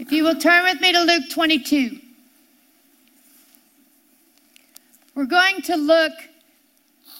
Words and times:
If 0.00 0.10
you 0.10 0.24
will 0.24 0.34
turn 0.34 0.62
with 0.62 0.80
me 0.80 0.94
to 0.94 1.00
Luke 1.02 1.24
22. 1.30 1.98
We're 5.14 5.26
going 5.26 5.60
to 5.60 5.76
look 5.76 6.14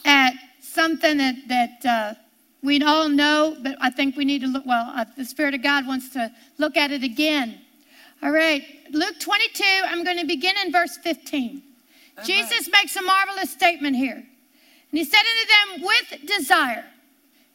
at 0.07 0.33
something 0.63 1.19
that, 1.19 1.35
that 1.49 1.85
uh, 1.85 2.15
we 2.63 2.83
all 2.83 3.11
know, 3.11 3.55
but 3.63 3.77
I 3.83 3.91
think 3.91 4.17
we 4.17 4.25
need 4.25 4.41
to 4.41 4.47
look, 4.47 4.65
well, 4.65 4.91
uh, 4.97 5.05
the 5.15 5.27
Spirit 5.27 5.53
of 5.53 5.63
God 5.63 5.87
wants 5.87 6.09
to 6.15 6.33
look 6.57 6.79
at 6.79 6.91
it 6.91 7.03
again. 7.03 7.61
All 8.23 8.31
right, 8.31 8.65
Luke 8.93 9.21
22, 9.21 9.63
I'm 9.85 10.03
going 10.03 10.19
to 10.19 10.27
begin 10.27 10.55
in 10.65 10.73
verse 10.73 10.97
15. 10.97 11.51
Amen. 11.51 11.63
Jesus 12.25 12.71
makes 12.73 12.97
a 12.97 13.03
marvelous 13.03 13.51
statement 13.51 13.95
here. 13.95 14.17
And 14.17 14.99
he 14.99 15.05
said 15.05 15.21
unto 15.21 15.83
them, 15.83 15.87
with 15.87 16.27
desire. 16.27 16.87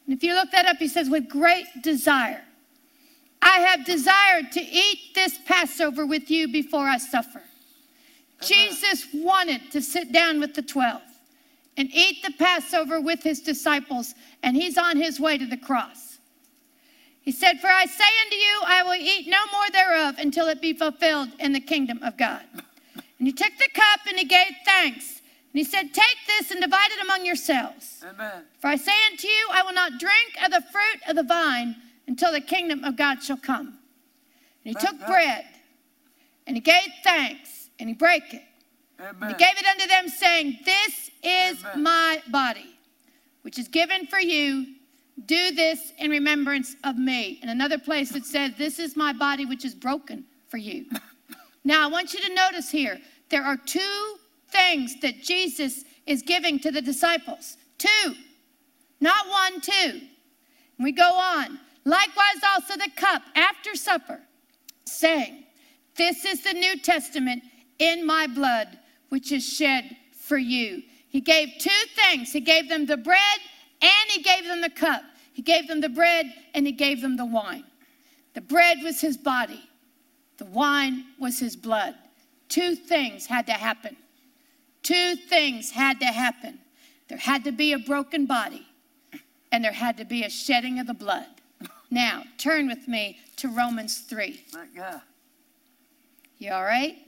And 0.06 0.16
if 0.16 0.22
you 0.22 0.36
look 0.36 0.52
that 0.52 0.66
up, 0.66 0.76
he 0.76 0.86
says, 0.86 1.10
with 1.10 1.28
great 1.28 1.66
desire. 1.82 2.45
I 3.46 3.60
have 3.60 3.84
desired 3.84 4.50
to 4.52 4.60
eat 4.60 5.14
this 5.14 5.38
Passover 5.46 6.04
with 6.04 6.32
you 6.32 6.48
before 6.48 6.88
I 6.88 6.98
suffer. 6.98 7.42
Jesus 8.42 9.06
wanted 9.14 9.70
to 9.70 9.80
sit 9.80 10.10
down 10.10 10.40
with 10.40 10.54
the 10.54 10.62
12 10.62 11.00
and 11.76 11.88
eat 11.94 12.24
the 12.24 12.32
Passover 12.32 13.00
with 13.00 13.22
his 13.22 13.40
disciples, 13.40 14.14
and 14.42 14.56
he's 14.56 14.76
on 14.76 14.96
his 14.96 15.20
way 15.20 15.38
to 15.38 15.46
the 15.46 15.56
cross. 15.56 16.18
He 17.22 17.30
said, 17.30 17.60
For 17.60 17.68
I 17.68 17.86
say 17.86 18.04
unto 18.24 18.36
you, 18.36 18.60
I 18.66 18.82
will 18.82 18.94
eat 18.94 19.28
no 19.28 19.38
more 19.52 19.70
thereof 19.72 20.16
until 20.18 20.48
it 20.48 20.60
be 20.60 20.72
fulfilled 20.72 21.28
in 21.38 21.52
the 21.52 21.60
kingdom 21.60 22.02
of 22.02 22.16
God. 22.16 22.42
And 23.18 23.28
he 23.28 23.32
took 23.32 23.52
the 23.58 23.68
cup 23.72 24.00
and 24.08 24.18
he 24.18 24.24
gave 24.24 24.54
thanks. 24.64 25.20
And 25.52 25.58
he 25.60 25.64
said, 25.64 25.94
Take 25.94 26.18
this 26.26 26.50
and 26.50 26.60
divide 26.60 26.90
it 26.90 27.04
among 27.04 27.24
yourselves. 27.24 28.04
Amen. 28.08 28.42
For 28.60 28.66
I 28.66 28.76
say 28.76 28.92
unto 29.10 29.28
you, 29.28 29.46
I 29.52 29.62
will 29.62 29.72
not 29.72 30.00
drink 30.00 30.34
of 30.44 30.50
the 30.50 30.62
fruit 30.72 31.00
of 31.08 31.14
the 31.14 31.22
vine 31.22 31.76
until 32.06 32.32
the 32.32 32.40
kingdom 32.40 32.84
of 32.84 32.96
God 32.96 33.22
shall 33.22 33.36
come. 33.36 33.78
And 34.64 34.74
he 34.76 34.86
took 34.86 34.98
bread 35.06 35.44
and 36.46 36.56
he 36.56 36.60
gave 36.60 36.88
thanks 37.04 37.70
and 37.78 37.88
he 37.88 37.94
brake 37.94 38.34
it. 38.34 38.42
Amen. 39.00 39.28
He 39.28 39.34
gave 39.36 39.56
it 39.58 39.66
unto 39.66 39.86
them, 39.86 40.08
saying, 40.08 40.58
This 40.64 41.10
is 41.22 41.62
Amen. 41.64 41.82
my 41.82 42.22
body, 42.30 42.78
which 43.42 43.58
is 43.58 43.68
given 43.68 44.06
for 44.06 44.18
you. 44.18 44.74
Do 45.24 45.52
this 45.52 45.92
in 45.98 46.10
remembrance 46.10 46.76
of 46.84 46.98
me. 46.98 47.40
In 47.42 47.48
another 47.48 47.78
place, 47.78 48.14
it 48.14 48.24
says, 48.24 48.52
This 48.56 48.78
is 48.78 48.96
my 48.96 49.12
body, 49.12 49.44
which 49.46 49.64
is 49.64 49.74
broken 49.74 50.24
for 50.48 50.56
you. 50.56 50.86
now, 51.64 51.84
I 51.84 51.90
want 51.90 52.14
you 52.14 52.20
to 52.20 52.34
notice 52.34 52.70
here 52.70 52.98
there 53.28 53.44
are 53.44 53.56
two 53.56 54.16
things 54.48 54.98
that 55.00 55.22
Jesus 55.22 55.84
is 56.06 56.22
giving 56.22 56.58
to 56.60 56.70
the 56.70 56.82
disciples. 56.82 57.56
Two, 57.78 58.14
not 59.00 59.28
one, 59.28 59.60
two. 59.60 60.00
And 60.78 60.84
we 60.84 60.92
go 60.92 61.10
on. 61.12 61.58
Likewise, 61.86 62.42
also 62.52 62.74
the 62.74 62.90
cup 62.96 63.22
after 63.36 63.76
supper, 63.76 64.20
saying, 64.84 65.44
This 65.94 66.24
is 66.24 66.42
the 66.42 66.52
New 66.52 66.80
Testament 66.80 67.44
in 67.78 68.04
my 68.04 68.26
blood 68.26 68.76
which 69.08 69.30
is 69.30 69.48
shed 69.48 69.96
for 70.12 70.36
you. 70.36 70.82
He 71.08 71.20
gave 71.20 71.48
two 71.60 71.70
things 71.94 72.32
He 72.32 72.40
gave 72.40 72.68
them 72.68 72.86
the 72.86 72.96
bread 72.96 73.38
and 73.80 74.10
He 74.10 74.20
gave 74.20 74.46
them 74.46 74.62
the 74.62 74.70
cup. 74.70 75.02
He 75.32 75.42
gave 75.42 75.68
them 75.68 75.80
the 75.80 75.88
bread 75.88 76.26
and 76.54 76.66
He 76.66 76.72
gave 76.72 77.00
them 77.00 77.16
the 77.16 77.24
wine. 77.24 77.64
The 78.34 78.40
bread 78.40 78.78
was 78.82 79.00
His 79.00 79.16
body, 79.16 79.62
the 80.38 80.44
wine 80.46 81.04
was 81.20 81.38
His 81.38 81.54
blood. 81.54 81.94
Two 82.48 82.74
things 82.74 83.26
had 83.26 83.46
to 83.46 83.52
happen. 83.52 83.96
Two 84.82 85.14
things 85.14 85.70
had 85.70 86.00
to 86.00 86.06
happen. 86.06 86.58
There 87.08 87.18
had 87.18 87.44
to 87.44 87.52
be 87.52 87.72
a 87.72 87.78
broken 87.78 88.26
body, 88.26 88.66
and 89.52 89.64
there 89.64 89.72
had 89.72 89.96
to 89.98 90.04
be 90.04 90.24
a 90.24 90.30
shedding 90.30 90.80
of 90.80 90.88
the 90.88 90.94
blood. 90.94 91.26
Now, 91.90 92.24
turn 92.38 92.66
with 92.66 92.88
me 92.88 93.18
to 93.36 93.48
Romans 93.48 93.98
3. 93.98 94.44
You 96.38 96.52
all 96.52 96.64
right? 96.64 96.98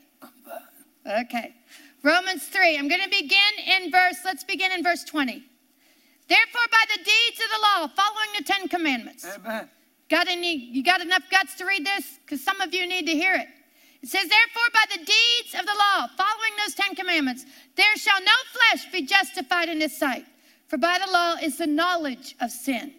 Okay. 1.07 1.55
Romans 2.03 2.45
3. 2.47 2.79
I'm 2.79 2.89
going 2.89 3.03
to 3.03 3.11
begin 3.11 3.41
in 3.83 3.91
verse, 3.91 4.17
let's 4.25 4.45
begin 4.45 4.73
in 4.73 4.83
verse 4.83 5.05
20. 5.05 5.45
Therefore, 6.29 6.61
by 6.71 6.85
the 6.95 6.99
deeds 6.99 7.41
of 7.43 7.51
the 7.51 7.63
law, 7.63 7.89
following 7.89 8.29
the 8.37 8.45
Ten 8.45 8.69
Commandments. 8.69 9.27
Amen. 9.27 9.69
Got 10.09 10.29
any, 10.29 10.55
you 10.55 10.83
got 10.83 11.01
enough 11.01 11.23
guts 11.31 11.55
to 11.57 11.65
read 11.65 11.85
this? 11.85 12.19
Because 12.25 12.43
some 12.43 12.61
of 12.61 12.73
you 12.73 12.87
need 12.87 13.07
to 13.07 13.13
hear 13.13 13.35
it. 13.35 13.49
It 14.03 14.09
says, 14.09 14.29
Therefore, 14.29 14.69
by 14.73 14.85
the 14.91 14.99
deeds 14.99 15.55
of 15.59 15.67
the 15.67 15.73
law, 15.73 16.07
following 16.17 16.53
those 16.59 16.75
Ten 16.75 16.95
Commandments, 16.95 17.45
there 17.77 17.97
shall 17.97 18.21
no 18.21 18.33
flesh 18.53 18.93
be 18.93 19.03
justified 19.03 19.69
in 19.69 19.81
his 19.81 19.97
sight. 19.97 20.25
For 20.69 20.77
by 20.77 20.99
the 21.05 21.11
law 21.11 21.35
is 21.43 21.59
the 21.59 21.67
knowledge 21.67 22.37
of 22.41 22.51
sin. 22.51 22.93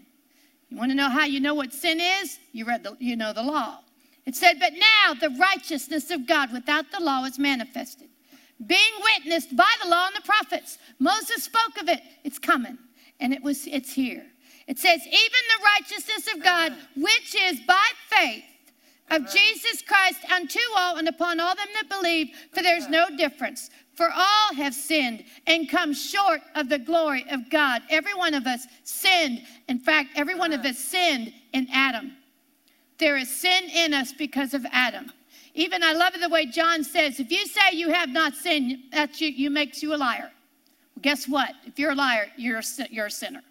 You 0.69 0.77
want 0.77 0.91
to 0.91 0.95
know 0.95 1.09
how 1.09 1.25
you 1.25 1.39
know 1.39 1.55
what 1.55 1.73
sin 1.73 1.99
is? 1.99 2.39
You 2.51 2.65
read 2.65 2.83
the, 2.83 2.95
you 2.99 3.15
know 3.15 3.33
the 3.33 3.43
law. 3.43 3.79
It 4.25 4.35
said, 4.35 4.59
But 4.59 4.73
now 4.73 5.13
the 5.13 5.35
righteousness 5.39 6.11
of 6.11 6.27
God 6.27 6.53
without 6.53 6.85
the 6.91 7.03
law 7.03 7.25
is 7.25 7.39
manifested 7.39 8.09
being 8.65 8.93
witnessed 9.15 9.55
by 9.55 9.71
the 9.81 9.89
law 9.89 10.07
and 10.07 10.15
the 10.15 10.25
prophets. 10.25 10.77
Moses 10.99 11.43
spoke 11.43 11.79
of 11.79 11.87
it. 11.87 12.01
It's 12.23 12.39
coming, 12.39 12.77
and 13.19 13.33
it 13.33 13.41
was 13.41 13.67
it's 13.67 13.93
here. 13.93 14.25
It 14.67 14.77
says, 14.77 15.01
even 15.05 15.15
the 15.15 15.65
righteousness 15.79 16.33
of 16.33 16.43
God, 16.43 16.73
which 16.95 17.35
is 17.35 17.59
by 17.61 17.87
faith 18.07 18.43
of 19.09 19.23
Jesus 19.31 19.81
Christ 19.81 20.19
unto 20.31 20.59
all 20.77 20.97
and 20.97 21.07
upon 21.07 21.39
all 21.39 21.55
them 21.55 21.67
that 21.73 21.89
believe, 21.89 22.29
for 22.53 22.61
there's 22.61 22.87
no 22.87 23.07
difference. 23.17 23.71
For 23.99 24.09
all 24.09 24.55
have 24.55 24.73
sinned 24.73 25.25
and 25.45 25.67
come 25.67 25.91
short 25.91 26.39
of 26.55 26.69
the 26.69 26.79
glory 26.79 27.25
of 27.29 27.49
God. 27.49 27.81
Every 27.89 28.13
one 28.13 28.33
of 28.33 28.47
us 28.47 28.65
sinned. 28.85 29.41
In 29.67 29.77
fact, 29.77 30.11
every 30.15 30.35
one 30.35 30.53
of 30.53 30.63
us 30.63 30.77
sinned 30.77 31.33
in 31.51 31.67
Adam. 31.69 32.13
There 32.97 33.17
is 33.17 33.29
sin 33.29 33.65
in 33.65 33.93
us 33.93 34.13
because 34.13 34.53
of 34.53 34.65
Adam. 34.71 35.11
Even 35.53 35.83
I 35.83 35.91
love 35.91 36.13
the 36.17 36.29
way 36.29 36.45
John 36.45 36.81
says, 36.81 37.19
if 37.19 37.29
you 37.29 37.45
say 37.45 37.73
you 37.73 37.89
have 37.89 38.07
not 38.07 38.35
sinned, 38.35 38.77
that 38.93 39.19
you, 39.19 39.27
you 39.27 39.49
makes 39.49 39.83
you 39.83 39.93
a 39.93 39.97
liar. 39.97 40.31
Well, 40.95 41.01
guess 41.01 41.27
what? 41.27 41.51
If 41.65 41.77
you're 41.77 41.91
a 41.91 41.95
liar, 41.95 42.27
you're 42.37 42.59
a, 42.59 42.63
you're 42.89 43.07
a 43.07 43.11
sinner. 43.11 43.41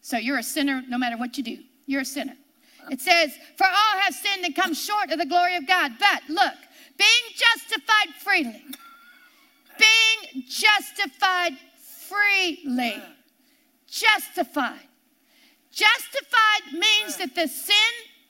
So 0.00 0.16
you're 0.16 0.38
a 0.38 0.42
sinner 0.42 0.82
no 0.88 0.98
matter 0.98 1.16
what 1.16 1.38
you 1.38 1.44
do. 1.44 1.58
You're 1.86 2.00
a 2.00 2.04
sinner. 2.04 2.34
It 2.90 3.00
says, 3.00 3.32
For 3.56 3.66
all 3.68 4.00
have 4.00 4.12
sinned 4.12 4.44
and 4.44 4.56
come 4.56 4.74
short 4.74 5.12
of 5.12 5.20
the 5.20 5.26
glory 5.26 5.54
of 5.54 5.68
God. 5.68 5.92
But 6.00 6.22
look, 6.28 6.54
being 6.98 7.36
justified 7.36 8.12
freely, 8.18 8.60
being 9.78 10.44
justified 10.48 11.52
freely, 12.08 13.02
justified. 13.86 14.88
Justified 15.70 16.72
means 16.72 17.16
that 17.16 17.34
the 17.34 17.48
sin 17.48 17.76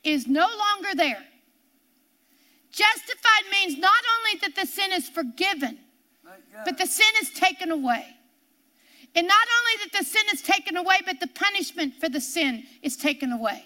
is 0.02 0.26
no 0.26 0.46
longer 0.46 0.94
there. 0.94 1.22
Justified 2.70 3.44
means 3.52 3.78
not 3.78 3.92
only 4.18 4.40
that 4.40 4.56
the 4.56 4.66
sin 4.66 4.92
is 4.92 5.08
forgiven, 5.08 5.78
but 6.64 6.78
the 6.78 6.86
sin 6.86 7.06
is 7.20 7.30
taken 7.30 7.70
away. 7.70 8.06
And 9.14 9.28
not 9.28 9.46
only 9.60 9.84
that 9.84 9.98
the 9.98 10.04
sin 10.04 10.22
is 10.32 10.42
taken 10.42 10.76
away, 10.76 10.96
but 11.06 11.20
the 11.20 11.28
punishment 11.28 11.94
for 11.94 12.08
the 12.08 12.20
sin 12.20 12.64
is 12.82 12.96
taken 12.96 13.30
away. 13.30 13.64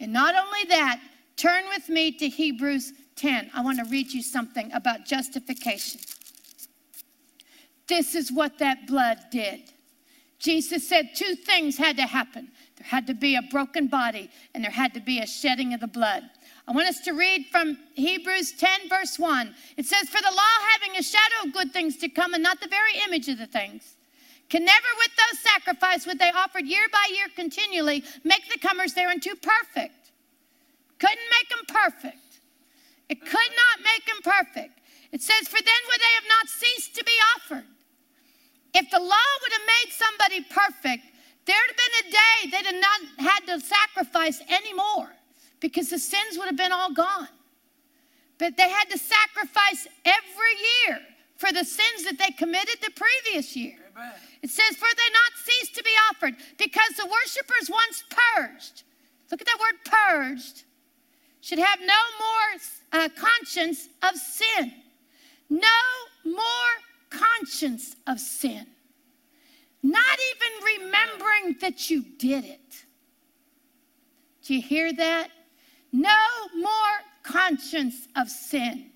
And 0.00 0.12
not 0.12 0.34
only 0.34 0.64
that, 0.68 1.00
turn 1.36 1.64
with 1.68 1.88
me 1.88 2.10
to 2.12 2.28
Hebrews 2.28 2.92
10. 3.16 3.50
I 3.54 3.60
want 3.62 3.78
to 3.78 3.84
read 3.84 4.12
you 4.12 4.22
something 4.22 4.72
about 4.72 5.04
justification. 5.06 6.00
This 7.88 8.14
is 8.14 8.32
what 8.32 8.58
that 8.58 8.86
blood 8.86 9.18
did. 9.30 9.72
Jesus 10.38 10.88
said 10.88 11.10
two 11.14 11.34
things 11.34 11.78
had 11.78 11.96
to 11.96 12.02
happen 12.02 12.50
there 12.76 12.86
had 12.86 13.06
to 13.06 13.14
be 13.14 13.36
a 13.36 13.42
broken 13.42 13.86
body, 13.86 14.30
and 14.54 14.62
there 14.62 14.70
had 14.70 14.92
to 14.94 15.00
be 15.00 15.18
a 15.20 15.26
shedding 15.26 15.72
of 15.72 15.80
the 15.80 15.86
blood. 15.86 16.24
I 16.68 16.72
want 16.72 16.88
us 16.88 17.00
to 17.00 17.12
read 17.12 17.46
from 17.46 17.78
Hebrews 17.94 18.52
10, 18.52 18.88
verse 18.90 19.18
1. 19.18 19.54
It 19.78 19.86
says, 19.86 20.08
For 20.10 20.20
the 20.20 20.34
law 20.34 20.54
having 20.72 20.98
a 20.98 21.02
shadow 21.02 21.46
of 21.46 21.54
good 21.54 21.72
things 21.72 21.96
to 21.98 22.08
come 22.08 22.34
and 22.34 22.42
not 22.42 22.60
the 22.60 22.68
very 22.68 22.92
image 23.06 23.28
of 23.28 23.38
the 23.38 23.46
things, 23.46 23.94
can 24.50 24.64
never 24.64 24.86
with 24.98 25.10
those 25.16 25.40
sacrifice 25.40 26.06
which 26.06 26.18
they 26.18 26.30
offered 26.32 26.66
year 26.66 26.86
by 26.92 27.06
year 27.14 27.26
continually 27.34 28.04
make 28.24 28.48
the 28.52 28.58
comers 28.58 28.92
thereunto 28.92 29.30
perfect. 29.36 30.12
Couldn't 30.98 31.18
make 31.40 31.48
them 31.48 31.66
perfect. 31.68 32.40
It 33.08 33.20
could 33.20 33.30
not 33.32 33.84
make 33.84 34.04
them 34.06 34.22
perfect. 34.22 34.80
It 35.12 35.22
says, 35.22 35.48
For 35.48 35.62
then 35.62 35.82
would 35.88 36.00
they 36.00 36.14
have 36.14 36.28
not 36.28 36.48
ceased 36.48 36.94
to 36.96 37.04
be 37.04 37.12
offered. 37.36 37.64
If 38.76 38.90
the 38.90 39.00
law 39.00 39.28
would 39.40 39.52
have 39.52 39.66
made 39.80 39.90
somebody 39.90 40.40
perfect, 40.50 41.04
there'd 41.46 41.58
have 41.66 41.80
been 41.80 41.96
a 42.04 42.10
day 42.12 42.50
they'd 42.50 42.74
have 42.74 42.82
not 42.82 43.00
had 43.18 43.40
to 43.46 43.58
sacrifice 43.64 44.42
anymore 44.50 45.08
because 45.60 45.88
the 45.88 45.98
sins 45.98 46.36
would 46.36 46.44
have 46.44 46.58
been 46.58 46.72
all 46.72 46.92
gone. 46.92 47.28
But 48.36 48.58
they 48.58 48.68
had 48.68 48.90
to 48.90 48.98
sacrifice 48.98 49.88
every 50.04 50.54
year 50.84 51.00
for 51.36 51.52
the 51.52 51.64
sins 51.64 52.04
that 52.04 52.18
they 52.18 52.32
committed 52.32 52.76
the 52.82 52.92
previous 52.92 53.56
year. 53.56 53.78
Amen. 53.96 54.12
It 54.42 54.50
says, 54.50 54.76
For 54.76 54.88
they 54.94 55.12
not 55.12 55.32
cease 55.42 55.70
to 55.70 55.82
be 55.82 55.96
offered, 56.10 56.34
because 56.58 56.96
the 56.98 57.06
worshipers 57.06 57.70
once 57.70 58.04
purged. 58.10 58.82
Look 59.30 59.40
at 59.40 59.46
that 59.46 59.58
word 59.58 59.78
purged. 59.86 60.64
Should 61.40 61.60
have 61.60 61.80
no 61.80 62.02
more 62.20 63.00
uh, 63.00 63.08
conscience 63.16 63.88
of 64.02 64.16
sin. 64.16 64.72
Conscience 67.46 67.96
of 68.06 68.18
sin. 68.18 68.66
Not 69.82 70.18
even 70.34 70.82
remembering 70.82 71.56
that 71.60 71.90
you 71.90 72.02
did 72.18 72.44
it. 72.44 72.84
Do 74.42 74.54
you 74.54 74.62
hear 74.62 74.92
that? 74.92 75.30
no 75.96 76.10
more 76.54 76.96
conscience 77.22 78.06
of 78.16 78.28
sin, 78.28 78.90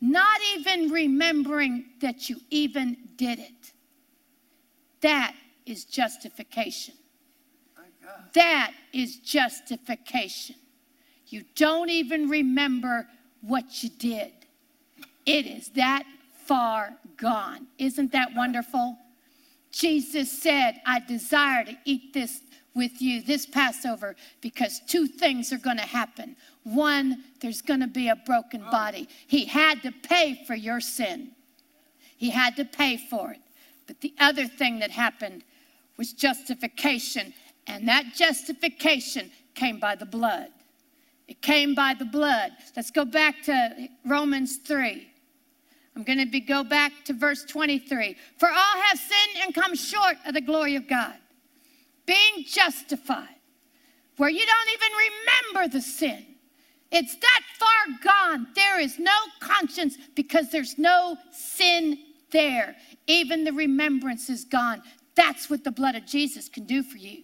not 0.00 0.40
even 0.56 0.90
remembering 0.90 1.84
that 2.00 2.28
you 2.28 2.38
even 2.50 2.96
did 3.16 3.38
it. 3.38 3.72
That 5.00 5.34
is 5.64 5.84
justification. 5.84 6.94
That 8.34 8.72
is 8.92 9.16
justification. 9.16 10.56
You 11.28 11.44
don't 11.54 11.90
even 11.90 12.28
remember 12.28 13.06
what 13.40 13.82
you 13.82 13.88
did. 13.88 14.32
It 15.24 15.46
is 15.46 15.68
that 15.70 16.04
far 16.46 16.96
gone. 17.16 17.66
Isn't 17.78 18.12
that 18.12 18.34
wonderful? 18.34 18.98
Jesus 19.70 20.30
said, 20.30 20.80
I 20.86 21.00
desire 21.00 21.64
to 21.64 21.76
eat 21.84 22.14
this 22.14 22.40
with 22.74 23.00
you 23.00 23.22
this 23.22 23.46
Passover 23.46 24.14
because 24.40 24.80
two 24.86 25.06
things 25.06 25.52
are 25.52 25.58
going 25.58 25.78
to 25.78 25.82
happen. 25.82 26.36
One, 26.62 27.24
there's 27.40 27.62
going 27.62 27.80
to 27.80 27.86
be 27.86 28.08
a 28.08 28.16
broken 28.16 28.60
body. 28.70 29.08
He 29.26 29.46
had 29.46 29.82
to 29.82 29.92
pay 29.92 30.44
for 30.46 30.54
your 30.54 30.80
sin, 30.80 31.32
he 32.16 32.30
had 32.30 32.56
to 32.56 32.64
pay 32.64 32.96
for 32.96 33.32
it. 33.32 33.40
But 33.86 34.00
the 34.00 34.14
other 34.18 34.46
thing 34.46 34.80
that 34.80 34.90
happened 34.90 35.44
was 35.96 36.12
justification, 36.12 37.32
and 37.66 37.88
that 37.88 38.14
justification 38.14 39.30
came 39.54 39.78
by 39.78 39.94
the 39.94 40.06
blood. 40.06 40.48
It 41.28 41.40
came 41.40 41.74
by 41.74 41.94
the 41.94 42.04
blood. 42.04 42.52
Let's 42.76 42.90
go 42.90 43.04
back 43.04 43.42
to 43.44 43.88
Romans 44.04 44.58
3. 44.58 45.08
I'm 45.96 46.02
going 46.02 46.18
to 46.18 46.26
be, 46.26 46.40
go 46.40 46.62
back 46.62 46.92
to 47.06 47.14
verse 47.14 47.42
23. 47.44 48.16
For 48.38 48.48
all 48.50 48.80
have 48.82 48.98
sinned 48.98 49.44
and 49.44 49.54
come 49.54 49.74
short 49.74 50.18
of 50.26 50.34
the 50.34 50.42
glory 50.42 50.76
of 50.76 50.86
God. 50.86 51.14
Being 52.04 52.44
justified, 52.46 53.34
where 54.18 54.28
you 54.28 54.44
don't 54.46 54.68
even 54.74 54.92
remember 55.54 55.72
the 55.72 55.80
sin. 55.80 56.24
It's 56.92 57.16
that 57.16 57.40
far 57.58 57.96
gone. 58.04 58.48
There 58.54 58.78
is 58.78 58.98
no 58.98 59.16
conscience 59.40 59.96
because 60.14 60.50
there's 60.50 60.78
no 60.78 61.16
sin 61.32 61.98
there. 62.30 62.76
Even 63.06 63.42
the 63.42 63.52
remembrance 63.52 64.28
is 64.28 64.44
gone. 64.44 64.82
That's 65.14 65.48
what 65.50 65.64
the 65.64 65.72
blood 65.72 65.96
of 65.96 66.06
Jesus 66.06 66.48
can 66.48 66.64
do 66.64 66.82
for 66.82 66.98
you. 66.98 67.22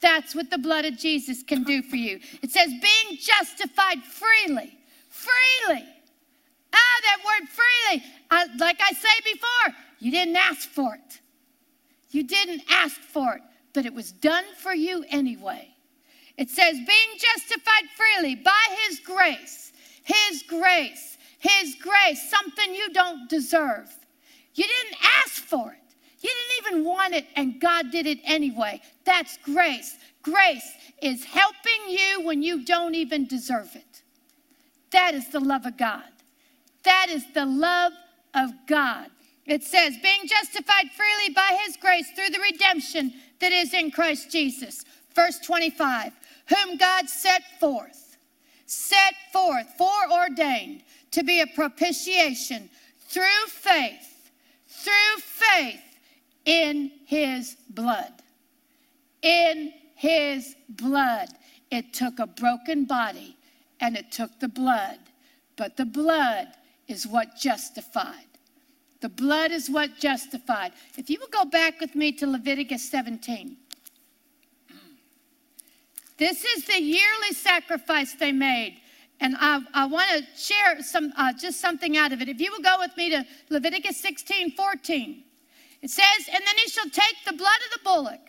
That's 0.00 0.34
what 0.34 0.50
the 0.50 0.58
blood 0.58 0.84
of 0.84 0.98
Jesus 0.98 1.42
can 1.42 1.62
do 1.64 1.82
for 1.82 1.96
you. 1.96 2.20
It 2.42 2.50
says, 2.50 2.68
being 2.68 3.18
justified 3.18 4.02
freely. 4.02 4.76
Freely. 5.08 5.86
Ah, 6.78 7.00
that 7.02 7.18
word 7.24 7.48
freely. 7.48 8.04
Uh, 8.30 8.44
like 8.58 8.80
I 8.80 8.92
say 8.92 9.32
before, 9.32 9.74
you 9.98 10.10
didn't 10.10 10.36
ask 10.36 10.68
for 10.68 10.94
it. 10.94 11.20
You 12.10 12.22
didn't 12.22 12.62
ask 12.70 13.00
for 13.00 13.34
it, 13.34 13.42
but 13.72 13.84
it 13.84 13.92
was 13.92 14.12
done 14.12 14.44
for 14.56 14.74
you 14.74 15.04
anyway. 15.10 15.68
It 16.36 16.50
says, 16.50 16.74
being 16.74 17.18
justified 17.18 17.84
freely 17.96 18.36
by 18.36 18.64
his 18.86 19.00
grace, 19.00 19.72
his 20.04 20.42
grace, 20.44 21.18
his 21.38 21.74
grace, 21.74 22.30
something 22.30 22.74
you 22.74 22.92
don't 22.92 23.28
deserve. 23.28 23.92
You 24.54 24.64
didn't 24.64 24.98
ask 25.24 25.42
for 25.42 25.72
it. 25.72 25.94
You 26.20 26.30
didn't 26.30 26.66
even 26.66 26.84
want 26.84 27.14
it, 27.14 27.26
and 27.36 27.60
God 27.60 27.90
did 27.90 28.06
it 28.06 28.18
anyway. 28.24 28.80
That's 29.04 29.36
grace. 29.38 29.96
Grace 30.22 30.72
is 31.02 31.24
helping 31.24 31.88
you 31.88 32.22
when 32.24 32.42
you 32.42 32.64
don't 32.64 32.94
even 32.94 33.26
deserve 33.26 33.74
it. 33.74 34.02
That 34.90 35.14
is 35.14 35.28
the 35.28 35.40
love 35.40 35.66
of 35.66 35.76
God. 35.76 36.02
That 36.84 37.06
is 37.10 37.24
the 37.32 37.46
love 37.46 37.92
of 38.34 38.50
God. 38.66 39.08
It 39.46 39.62
says, 39.62 39.96
being 40.02 40.26
justified 40.26 40.90
freely 40.94 41.34
by 41.34 41.58
his 41.64 41.76
grace 41.76 42.10
through 42.10 42.30
the 42.30 42.40
redemption 42.40 43.14
that 43.40 43.52
is 43.52 43.72
in 43.72 43.90
Christ 43.90 44.30
Jesus. 44.30 44.84
Verse 45.14 45.38
25, 45.38 46.12
whom 46.48 46.76
God 46.76 47.08
set 47.08 47.42
forth, 47.58 48.18
set 48.66 49.14
forth, 49.32 49.66
foreordained 49.78 50.82
to 51.12 51.24
be 51.24 51.40
a 51.40 51.46
propitiation 51.46 52.68
through 53.08 53.46
faith, 53.48 54.30
through 54.68 55.20
faith 55.22 55.80
in 56.44 56.90
his 57.06 57.56
blood. 57.70 58.12
In 59.22 59.72
his 59.94 60.54
blood. 60.68 61.28
It 61.70 61.92
took 61.92 62.18
a 62.18 62.26
broken 62.26 62.84
body 62.84 63.36
and 63.80 63.96
it 63.96 64.12
took 64.12 64.38
the 64.40 64.48
blood, 64.48 64.98
but 65.56 65.76
the 65.76 65.84
blood 65.84 66.48
is 66.88 67.06
what 67.06 67.36
justified. 67.36 68.24
The 69.00 69.08
blood 69.08 69.52
is 69.52 69.70
what 69.70 69.98
justified. 69.98 70.72
If 70.96 71.08
you 71.08 71.18
will 71.20 71.28
go 71.28 71.44
back 71.44 71.80
with 71.80 71.94
me 71.94 72.10
to 72.12 72.26
Leviticus 72.26 72.90
17. 72.90 73.56
This 76.16 76.44
is 76.44 76.64
the 76.64 76.82
yearly 76.82 77.32
sacrifice 77.32 78.14
they 78.14 78.32
made. 78.32 78.80
And 79.20 79.36
I, 79.38 79.60
I 79.72 79.86
want 79.86 80.08
to 80.10 80.24
share 80.36 80.82
some, 80.82 81.12
uh, 81.16 81.32
just 81.32 81.60
something 81.60 81.96
out 81.96 82.12
of 82.12 82.20
it. 82.20 82.28
If 82.28 82.40
you 82.40 82.50
will 82.50 82.62
go 82.62 82.76
with 82.78 82.96
me 82.96 83.10
to 83.10 83.24
Leviticus 83.50 84.00
16, 84.00 84.52
14. 84.52 85.24
It 85.80 85.90
says, 85.90 86.28
And 86.32 86.42
then 86.44 86.56
he 86.56 86.68
shall 86.68 86.90
take 86.90 87.16
the 87.24 87.32
blood 87.32 87.58
of 87.66 87.78
the 87.78 87.84
bullock 87.84 88.20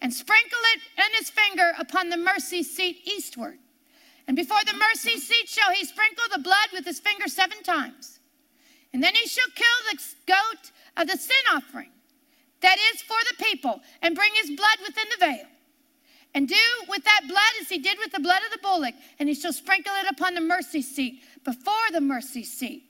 and 0.00 0.12
sprinkle 0.12 0.58
it 0.74 0.80
in 0.98 1.18
his 1.18 1.30
finger 1.30 1.72
upon 1.78 2.10
the 2.10 2.16
mercy 2.16 2.62
seat 2.62 3.00
eastward. 3.06 3.58
And 4.28 4.36
before 4.36 4.60
the 4.64 4.78
mercy 4.78 5.18
seat 5.18 5.48
shall 5.48 5.72
he 5.72 5.84
sprinkle 5.84 6.24
the 6.30 6.42
blood 6.42 6.68
with 6.72 6.84
his 6.84 7.00
finger 7.00 7.26
seven 7.26 7.62
times. 7.64 8.20
And 8.92 9.02
then 9.02 9.14
he 9.14 9.26
shall 9.26 9.50
kill 9.54 9.66
the 9.90 9.98
goat 10.26 10.70
of 10.96 11.08
the 11.08 11.18
sin 11.18 11.36
offering 11.52 11.90
that 12.60 12.76
is 12.92 13.02
for 13.02 13.16
the 13.30 13.44
people, 13.44 13.80
and 14.02 14.14
bring 14.14 14.30
his 14.34 14.56
blood 14.56 14.78
within 14.86 15.04
the 15.10 15.26
veil. 15.26 15.46
And 16.34 16.48
do 16.48 16.54
with 16.88 17.04
that 17.04 17.22
blood 17.26 17.52
as 17.60 17.68
he 17.68 17.78
did 17.78 17.98
with 17.98 18.12
the 18.12 18.20
blood 18.20 18.42
of 18.44 18.52
the 18.52 18.58
bullock, 18.62 18.94
and 19.18 19.28
he 19.28 19.34
shall 19.34 19.52
sprinkle 19.52 19.92
it 20.04 20.10
upon 20.10 20.34
the 20.34 20.40
mercy 20.40 20.82
seat 20.82 21.22
before 21.44 21.74
the 21.92 22.00
mercy 22.00 22.44
seat. 22.44 22.84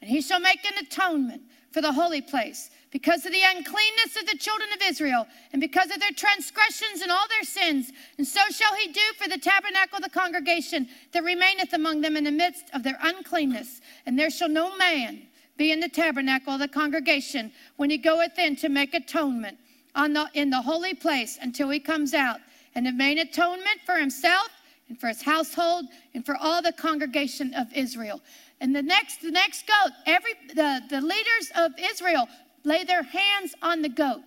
And 0.00 0.10
he 0.10 0.20
shall 0.20 0.40
make 0.40 0.64
an 0.64 0.84
atonement 0.84 1.42
for 1.70 1.80
the 1.80 1.92
holy 1.92 2.20
place 2.20 2.70
because 2.92 3.24
of 3.24 3.32
the 3.32 3.42
uncleanness 3.56 4.16
of 4.20 4.26
the 4.26 4.36
children 4.36 4.68
of 4.72 4.86
Israel 4.86 5.26
and 5.52 5.60
because 5.60 5.90
of 5.90 5.98
their 5.98 6.12
transgressions 6.12 7.00
and 7.00 7.10
all 7.10 7.26
their 7.28 7.42
sins. 7.42 7.90
And 8.18 8.26
so 8.26 8.40
shall 8.50 8.74
he 8.74 8.92
do 8.92 9.00
for 9.18 9.28
the 9.28 9.38
tabernacle 9.38 9.96
of 9.96 10.04
the 10.04 10.10
congregation 10.10 10.86
that 11.12 11.24
remaineth 11.24 11.72
among 11.72 12.02
them 12.02 12.16
in 12.16 12.24
the 12.24 12.30
midst 12.30 12.66
of 12.74 12.82
their 12.82 12.98
uncleanness. 13.02 13.80
And 14.04 14.18
there 14.18 14.30
shall 14.30 14.50
no 14.50 14.76
man 14.76 15.22
be 15.56 15.72
in 15.72 15.80
the 15.80 15.88
tabernacle 15.88 16.52
of 16.52 16.60
the 16.60 16.68
congregation 16.68 17.50
when 17.76 17.88
he 17.88 17.96
goeth 17.96 18.38
in 18.38 18.56
to 18.56 18.68
make 18.68 18.92
atonement 18.92 19.58
on 19.94 20.12
the, 20.12 20.28
in 20.34 20.50
the 20.50 20.60
holy 20.60 20.94
place 20.94 21.38
until 21.40 21.70
he 21.70 21.80
comes 21.80 22.12
out 22.12 22.40
and 22.74 22.86
have 22.86 22.94
made 22.94 23.18
atonement 23.18 23.80
for 23.86 23.96
himself 23.96 24.48
and 24.88 25.00
for 25.00 25.08
his 25.08 25.22
household 25.22 25.86
and 26.14 26.26
for 26.26 26.36
all 26.36 26.60
the 26.60 26.72
congregation 26.72 27.54
of 27.54 27.72
Israel. 27.74 28.20
And 28.60 28.76
the 28.76 28.82
next, 28.82 29.22
the 29.22 29.30
next 29.30 29.66
goat, 29.66 29.92
every 30.06 30.34
the, 30.54 30.82
the 30.88 31.00
leaders 31.00 31.50
of 31.56 31.72
Israel 31.78 32.28
lay 32.64 32.84
their 32.84 33.02
hands 33.02 33.54
on 33.62 33.82
the 33.82 33.88
goat. 33.88 34.22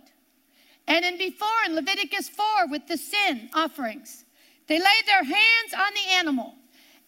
And 0.87 1.03
in 1.03 1.17
before 1.17 1.47
in 1.65 1.75
Leviticus 1.75 2.29
4 2.29 2.67
with 2.69 2.87
the 2.87 2.97
sin 2.97 3.49
offerings, 3.53 4.25
they 4.67 4.79
lay 4.79 5.01
their 5.05 5.23
hands 5.23 5.73
on 5.75 5.93
the 5.93 6.13
animal, 6.13 6.55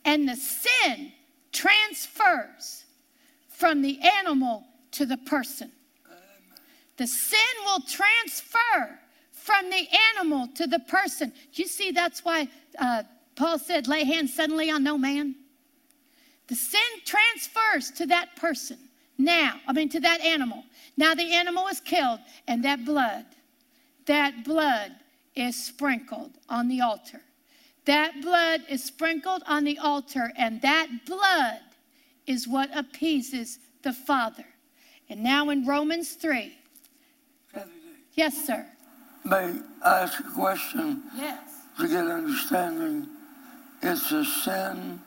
and 0.06 0.28
the 0.28 0.36
sin 0.36 1.12
transfers 1.52 2.86
from 3.50 3.82
the 3.82 4.00
animal 4.02 4.64
to 4.92 5.06
the 5.06 5.18
person. 5.18 5.72
The 6.98 7.08
sin 7.08 7.40
will 7.66 7.82
transfer 7.82 9.00
from 9.32 9.70
the 9.70 9.88
animal 10.16 10.48
to 10.56 10.68
the 10.68 10.80
person. 10.80 11.32
You 11.54 11.68
see, 11.68 11.92
that's 11.92 12.26
why 12.26 12.48
uh, 12.80 13.04
Paul 13.36 13.60
said, 13.60 13.88
lay 13.88 14.04
hands 14.04 14.34
suddenly 14.34 14.70
on 14.72 14.84
no 14.84 14.98
man. 14.98 15.36
The 16.48 16.56
sin 16.56 16.82
transfers 17.06 17.92
to 17.92 18.08
that 18.08 18.36
person 18.36 18.78
now, 19.18 19.60
I 19.68 19.74
mean, 19.74 19.90
to 19.90 20.00
that 20.02 20.22
animal. 20.22 20.64
Now 20.96 21.16
the 21.16 21.34
animal 21.34 21.68
is 21.68 21.80
killed, 21.80 22.20
and 22.48 22.64
that 22.64 22.86
blood, 22.86 23.26
that 24.06 24.44
blood 24.44 24.92
is 25.36 25.56
sprinkled 25.56 26.32
on 26.50 26.68
the 26.68 26.82
altar. 26.82 27.22
That 27.86 28.22
blood 28.22 28.62
is 28.70 28.84
sprinkled 28.84 29.44
on 29.48 29.64
the 29.64 29.78
altar, 29.80 30.32
and 30.38 30.62
that 30.62 30.88
blood 31.06 31.60
is 32.26 32.48
what 32.48 32.70
appeases 32.76 33.60
the 33.84 33.94
Father. 33.94 34.46
And 35.10 35.24
now 35.24 35.50
in 35.50 35.66
Romans 35.66 36.14
3. 36.14 36.54
Yes, 38.14 38.46
sir. 38.46 38.66
May 39.24 39.54
I 39.84 40.02
ask 40.02 40.20
a 40.20 40.24
question 40.32 41.04
Yes. 41.16 41.40
to 41.80 41.88
get 41.88 42.06
understanding? 42.08 43.08
It's 43.82 44.12
a 44.12 44.26
sin 44.26 45.00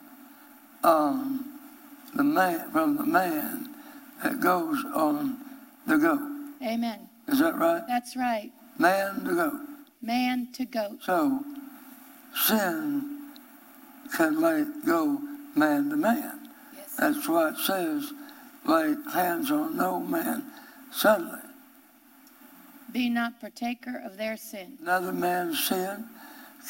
um, 0.83 1.59
the 2.15 2.23
man 2.23 2.71
from 2.71 2.97
the 2.97 3.05
man 3.05 3.70
that 4.23 4.39
goes 4.39 4.83
on 4.93 5.37
the 5.87 5.97
goat. 5.97 6.21
Amen. 6.63 7.09
Is 7.27 7.39
that 7.39 7.57
right? 7.57 7.81
That's 7.87 8.15
right. 8.15 8.51
Man 8.77 9.23
to 9.25 9.35
goat. 9.35 9.61
Man 10.01 10.47
to 10.53 10.65
goat. 10.65 10.99
So 11.01 11.43
sin 12.35 13.29
can 14.15 14.41
lay 14.41 14.65
go 14.85 15.19
man 15.55 15.89
to 15.89 15.95
man. 15.95 16.49
Yes. 16.75 16.95
That's 16.97 17.27
why 17.27 17.49
it 17.49 17.57
says, 17.57 18.11
lay 18.65 18.95
hands 19.13 19.51
on 19.51 19.77
no 19.77 19.99
man 19.99 20.43
suddenly. 20.91 21.39
Be 22.91 23.09
not 23.09 23.39
partaker 23.39 24.01
of 24.03 24.17
their 24.17 24.35
sin. 24.35 24.77
Another 24.81 25.13
man's 25.13 25.63
sin, 25.63 26.05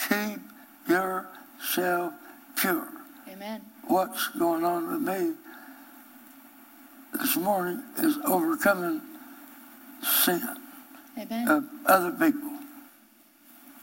keep 0.07 0.39
yourself 0.87 2.13
pure. 2.55 2.87
Amen. 3.27 3.61
what's 3.87 4.27
going 4.29 4.63
on 4.63 4.91
with 4.91 5.01
me 5.01 5.33
this 7.21 7.37
morning 7.37 7.83
is 7.99 8.17
overcoming 8.25 8.99
sin 10.01 10.41
Amen. 11.17 11.47
of 11.47 11.69
other 11.85 12.11
people. 12.11 12.49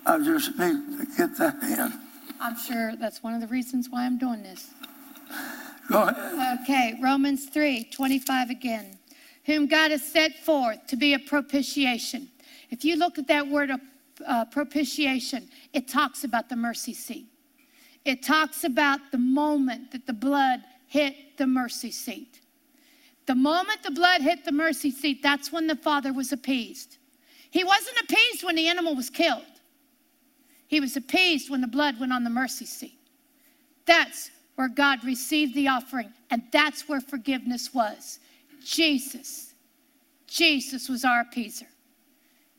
I 0.05 0.19
just 0.19 0.59
need 0.59 0.99
to 0.99 1.07
get 1.17 1.37
that 1.39 1.63
in. 1.63 1.93
I'm 2.41 2.59
sure 2.59 2.97
that's 2.97 3.23
one 3.23 3.35
of 3.35 3.41
the 3.41 3.47
reasons 3.47 3.89
why 3.91 4.05
I'm 4.05 4.19
doing 4.19 4.43
this. 4.43 4.71
Go 5.89 6.03
ahead. 6.03 6.61
Okay, 6.63 6.99
Romans 7.01 7.47
3 7.47 7.85
25 7.93 8.51
again. 8.51 8.99
Whom 9.45 9.67
God 9.67 9.93
has 9.93 10.03
set 10.03 10.45
forth 10.45 10.87
to 10.89 10.97
be 10.97 11.15
a 11.15 11.19
propitiation. 11.19 12.29
If 12.71 12.85
you 12.85 12.97
look 12.97 13.19
at 13.19 13.29
that 13.29 13.47
word 13.47 13.71
uh, 14.27 14.45
propitiation, 14.47 15.49
it 15.73 15.89
talks 15.89 16.25
about 16.25 16.49
the 16.49 16.57
mercy 16.57 16.93
seat. 16.93 17.29
It 18.05 18.23
talks 18.23 18.65
about 18.65 19.01
the 19.13 19.19
moment 19.19 19.93
that 19.93 20.07
the 20.07 20.13
blood 20.13 20.61
hit 20.87 21.15
the 21.39 21.47
mercy 21.47 21.91
seat. 21.91 22.41
The 23.29 23.35
moment 23.35 23.83
the 23.83 23.91
blood 23.91 24.23
hit 24.23 24.47
the 24.47 24.53
mercy 24.53 24.91
seat, 24.91 25.23
that's 25.23 25.53
when 25.53 25.67
the 25.67 25.77
Father 25.77 26.15
was 26.15 26.33
appeased. 26.33 26.97
He 27.51 27.63
wasn't 27.63 28.01
appeased 28.01 28.43
when 28.43 28.57
the 28.57 28.69
animal 28.69 28.97
was 28.97 29.11
killed. 29.11 29.45
He 30.67 30.81
was 30.81 30.97
appeased 30.97 31.51
when 31.51 31.61
the 31.61 31.67
blood 31.67 32.01
went 32.01 32.11
on 32.11 32.25
the 32.25 32.31
mercy 32.31 32.65
seat. 32.65 32.99
That's 33.85 34.31
where 34.55 34.71
God 34.71 35.05
received 35.05 35.55
the 35.55 35.69
offering, 35.69 36.11
and 36.31 36.43
that's 36.53 36.89
where 36.89 37.03
forgiveness 37.03 37.75
was. 37.75 38.19
Jesus. 38.65 39.53
Jesus 40.27 40.89
was 40.89 41.05
our 41.05 41.23
appeaser. 41.23 41.69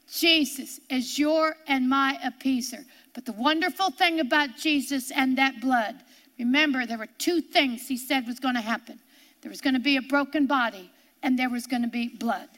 Jesus 0.07 0.79
is 0.91 1.17
your 1.17 1.55
and 1.65 1.89
my 1.89 2.19
appeaser. 2.23 2.85
But 3.15 3.25
the 3.25 3.33
wonderful 3.33 3.89
thing 3.89 4.19
about 4.19 4.55
Jesus 4.55 5.09
and 5.09 5.35
that 5.35 5.61
blood, 5.61 6.03
remember, 6.37 6.85
there 6.85 6.99
were 6.99 7.09
two 7.17 7.41
things 7.41 7.87
he 7.87 7.97
said 7.97 8.27
was 8.27 8.39
going 8.39 8.55
to 8.55 8.61
happen 8.61 8.99
there 9.41 9.49
was 9.49 9.61
going 9.61 9.73
to 9.73 9.79
be 9.79 9.97
a 9.97 10.01
broken 10.01 10.45
body, 10.45 10.91
and 11.23 11.37
there 11.37 11.49
was 11.49 11.65
going 11.65 11.81
to 11.81 11.87
be 11.87 12.07
blood. 12.07 12.49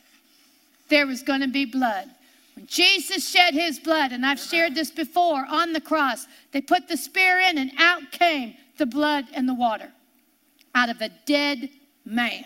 There 0.89 1.07
was 1.07 1.21
going 1.21 1.41
to 1.41 1.47
be 1.47 1.65
blood. 1.65 2.09
When 2.55 2.65
Jesus 2.65 3.27
shed 3.29 3.53
his 3.53 3.79
blood, 3.79 4.11
and 4.11 4.25
I've 4.25 4.39
shared 4.39 4.75
this 4.75 4.91
before 4.91 5.45
on 5.47 5.73
the 5.73 5.81
cross, 5.81 6.27
they 6.51 6.61
put 6.61 6.87
the 6.87 6.97
spear 6.97 7.39
in, 7.39 7.57
and 7.57 7.71
out 7.77 8.11
came 8.11 8.55
the 8.77 8.85
blood 8.85 9.25
and 9.33 9.47
the 9.47 9.53
water 9.53 9.91
out 10.73 10.89
of 10.89 11.01
a 11.01 11.09
dead 11.25 11.69
man. 12.05 12.45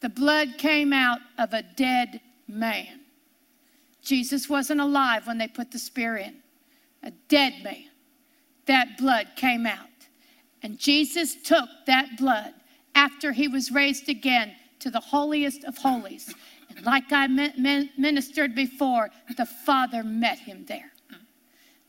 The 0.00 0.08
blood 0.08 0.58
came 0.58 0.92
out 0.92 1.20
of 1.38 1.52
a 1.52 1.62
dead 1.62 2.20
man. 2.48 3.00
Jesus 4.02 4.48
wasn't 4.48 4.80
alive 4.80 5.26
when 5.26 5.38
they 5.38 5.48
put 5.48 5.70
the 5.70 5.78
spear 5.78 6.16
in, 6.16 6.36
a 7.02 7.10
dead 7.28 7.54
man. 7.62 7.84
That 8.66 8.98
blood 8.98 9.28
came 9.36 9.66
out. 9.66 9.88
And 10.62 10.78
Jesus 10.78 11.36
took 11.42 11.68
that 11.86 12.16
blood 12.16 12.54
after 12.94 13.32
he 13.32 13.48
was 13.48 13.70
raised 13.70 14.08
again 14.08 14.54
to 14.80 14.90
the 14.90 15.00
holiest 15.00 15.64
of 15.64 15.76
holies. 15.78 16.34
And 16.68 16.84
like 16.84 17.12
I 17.12 17.26
ministered 17.26 18.54
before, 18.54 19.10
the 19.36 19.46
Father 19.46 20.02
met 20.02 20.38
him 20.38 20.64
there. 20.66 20.92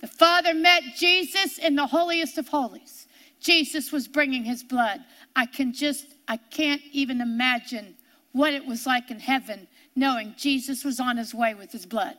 The 0.02 0.08
Father 0.08 0.54
met 0.54 0.84
Jesus 0.98 1.58
in 1.58 1.76
the 1.76 1.88
holiest 1.88 2.38
of 2.38 2.48
holies. 2.48 3.08
Jesus 3.40 3.92
was 3.92 4.08
bringing 4.08 4.44
his 4.44 4.64
blood. 4.64 5.02
I 5.36 5.46
can 5.46 5.74
just, 5.74 6.08
I 6.28 6.38
can't 6.38 6.82
even 6.92 7.22
imagine 7.22 7.96
what 8.32 8.54
it 8.54 8.66
was 8.66 8.86
like 8.86 9.12
in 9.12 9.20
heaven 9.20 9.68
knowing 9.96 10.34
Jesus 10.38 10.84
was 10.84 11.00
on 11.00 11.18
his 11.18 11.34
way 11.34 11.54
with 11.54 11.72
his 11.72 11.86
blood. 11.86 12.16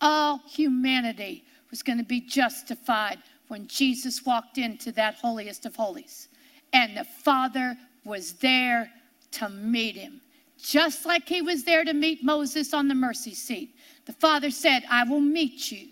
All 0.00 0.38
humanity 0.48 1.44
was 1.70 1.82
going 1.82 1.98
to 1.98 2.04
be 2.04 2.20
justified 2.20 3.18
when 3.48 3.66
Jesus 3.66 4.24
walked 4.24 4.58
into 4.58 4.92
that 4.92 5.14
holiest 5.14 5.64
of 5.64 5.74
holies. 5.74 6.28
And 6.72 6.96
the 6.96 7.04
Father 7.04 7.76
was 8.04 8.34
there 8.34 8.90
to 9.32 9.48
meet 9.48 9.96
him, 9.96 10.20
just 10.60 11.06
like 11.06 11.28
he 11.28 11.42
was 11.42 11.64
there 11.64 11.84
to 11.84 11.94
meet 11.94 12.24
Moses 12.24 12.74
on 12.74 12.88
the 12.88 12.94
mercy 12.94 13.34
seat. 13.34 13.74
The 14.06 14.12
Father 14.12 14.50
said, 14.50 14.84
I 14.90 15.04
will 15.04 15.20
meet 15.20 15.70
you. 15.70 15.88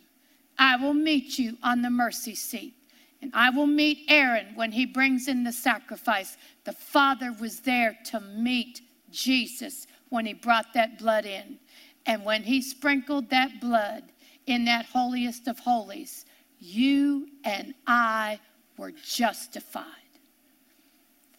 I 0.59 0.77
will 0.77 0.95
meet 0.95 1.39
you 1.39 1.57
on 1.63 1.83
the 1.83 1.91
mercy 1.91 2.35
seat. 2.35 2.75
And 3.23 3.31
I 3.35 3.51
will 3.51 3.67
meet 3.67 4.07
Aaron 4.09 4.55
when 4.55 4.73
he 4.73 4.87
brings 4.87 5.29
in 5.29 5.45
the 5.45 5.53
sacrifice. 5.53 6.37
The 6.65 6.73
Father 6.73 7.35
was 7.39 7.61
there 7.61 7.99
to 8.07 8.21
meet 8.21 8.81
Jesus 9.11 9.87
when 10.09 10.27
he 10.27 10.33
brought 10.33 10.73
that 10.75 10.99
blood 10.99 11.27
in. 11.27 11.59
And 12.07 12.25
when 12.25 12.43
he 12.43 12.63
sprinkled 12.63 13.31
that 13.31 13.61
blood 13.61 14.05
in 14.47 14.65
that 14.65 14.87
holiest 14.87 15.49
of 15.49 15.59
holies, 15.59 16.25
you 16.59 17.29
and 17.45 17.75
I 17.87 18.41
were 18.77 18.93
justified. 18.93 19.85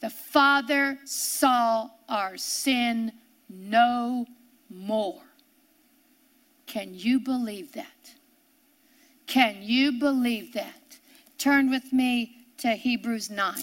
The 0.02 0.10
Father 0.10 0.98
saw 1.06 1.92
our 2.10 2.36
sin 2.36 3.14
no 3.48 4.26
more. 4.70 5.22
Can 6.66 6.96
you 6.96 7.20
believe 7.20 7.74
that? 7.74 8.16
Can 9.28 9.58
you 9.62 9.94
believe 9.94 10.54
that? 10.54 10.98
Turn 11.38 11.70
with 11.70 11.94
me 11.94 12.48
to 12.58 12.72
Hebrews 12.72 13.30
9. 13.30 13.56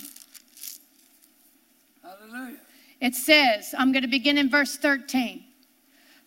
Hallelujah. 2.02 2.56
It 3.00 3.14
says, 3.14 3.74
I'm 3.76 3.92
going 3.92 4.02
to 4.02 4.08
begin 4.08 4.38
in 4.38 4.48
verse 4.48 4.76
13. 4.76 5.44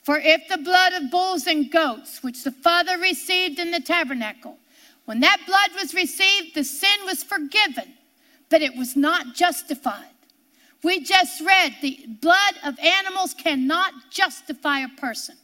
For 0.03 0.19
if 0.19 0.47
the 0.49 0.57
blood 0.57 0.93
of 0.93 1.09
bulls 1.09 1.47
and 1.47 1.71
goats, 1.71 2.21
which 2.21 2.43
the 2.43 2.51
Father 2.51 2.97
received 2.97 3.59
in 3.59 3.71
the 3.71 3.79
tabernacle, 3.79 4.57
when 5.05 5.21
that 5.21 5.39
blood 5.45 5.69
was 5.79 5.93
received, 5.93 6.55
the 6.55 6.63
sin 6.63 7.05
was 7.05 7.23
forgiven 7.23 7.93
but 8.51 8.61
it 8.61 8.75
was 8.75 8.95
not 8.95 9.33
justified. 9.33 10.05
We 10.83 10.99
just 10.99 11.41
read 11.41 11.75
the 11.81 12.05
blood 12.21 12.55
of 12.63 12.77
animals 12.79 13.33
cannot 13.33 13.93
justify 14.11 14.79
a 14.79 14.89
person. 14.89 15.37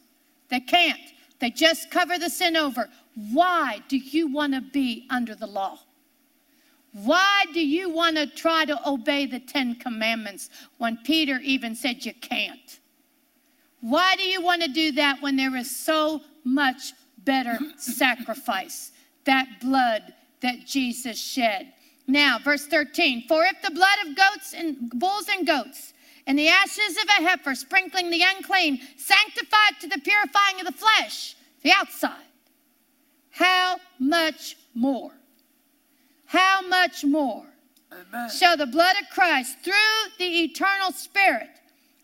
They 0.50 0.60
can't. 0.60 1.00
They 1.40 1.50
just 1.50 1.90
cover 1.90 2.20
the 2.20 2.30
sin 2.30 2.58
over. 2.58 2.90
Why 3.32 3.82
do 3.88 3.98
you 3.98 4.28
want 4.28 4.54
to 4.54 4.62
be 4.62 5.08
under 5.10 5.36
the 5.36 5.48
law? 5.48 5.80
Why 6.92 7.46
do 7.54 7.66
you 7.66 7.90
want 7.90 8.18
to 8.18 8.28
try 8.28 8.66
to 8.66 8.90
obey 8.90 9.26
the 9.26 9.40
Ten 9.40 9.76
Commandments 9.76 10.50
when 10.78 10.98
Peter 10.98 11.40
even 11.44 11.76
said 11.76 12.06
you 12.06 12.14
can't? 12.14 12.80
Why 13.82 14.16
do 14.16 14.24
you 14.24 14.42
want 14.42 14.64
to 14.64 14.68
do 14.68 14.92
that 14.94 15.22
when 15.22 15.36
there 15.36 15.56
is 15.56 15.74
so 15.74 16.22
much 16.44 16.94
better 17.20 17.58
sacrifice? 17.78 18.92
That 19.26 19.48
blood 19.62 20.14
that 20.42 20.66
Jesus 20.66 21.20
shed. 21.20 21.74
Now, 22.08 22.40
verse 22.40 22.66
13 22.66 23.28
For 23.28 23.44
if 23.44 23.62
the 23.62 23.72
blood 23.72 23.98
of 24.06 24.16
goats 24.16 24.54
and 24.54 24.90
bulls 24.92 25.28
and 25.30 25.46
goats 25.46 25.94
and 26.26 26.40
the 26.40 26.48
ashes 26.48 26.98
of 27.02 27.10
a 27.10 27.28
heifer, 27.28 27.54
sprinkling 27.54 28.10
the 28.10 28.24
unclean, 28.24 28.80
sanctified 28.96 29.80
to 29.82 29.88
the 29.88 30.00
purifying 30.00 30.60
of 30.60 30.66
the 30.66 30.72
flesh, 30.72 31.36
the 31.64 31.72
outside, 31.72 32.24
how 33.32 33.78
much 34.00 34.56
more? 34.74 35.12
How 36.26 36.62
much 36.68 37.06
more 37.06 37.46
Amen. 37.92 38.30
shall 38.30 38.58
the 38.58 38.66
blood 38.66 38.96
of 39.02 39.10
Christ, 39.10 39.60
through 39.64 39.74
the 40.18 40.44
eternal 40.44 40.92
Spirit, 40.92 41.50